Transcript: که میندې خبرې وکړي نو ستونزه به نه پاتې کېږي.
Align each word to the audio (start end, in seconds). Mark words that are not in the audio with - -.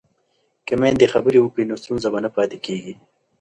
که 0.65 0.73
میندې 0.81 1.07
خبرې 1.13 1.39
وکړي 1.41 1.63
نو 1.69 1.75
ستونزه 1.81 2.07
به 2.13 2.19
نه 2.25 2.29
پاتې 2.35 2.57
کېږي. 2.65 2.93